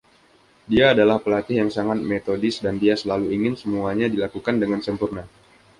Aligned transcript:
Dia 0.71 0.85
adalah 0.97 1.17
pelatih 1.25 1.55
yang 1.61 1.69
sangat 1.77 1.99
metodis, 2.09 2.55
dan 2.63 2.75
dia 2.81 2.95
selalu 3.01 3.27
ingin 3.37 3.53
semuanya 3.61 4.07
dilakukan 4.15 4.55
dengan 4.63 4.79
sempurna. 4.87 5.23